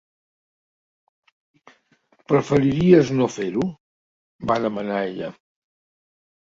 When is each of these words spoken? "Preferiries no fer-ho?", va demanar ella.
"Preferiries 2.33 3.13
no 3.21 3.31
fer-ho?", 3.37 3.69
va 4.53 4.61
demanar 4.67 5.01
ella. 5.15 5.35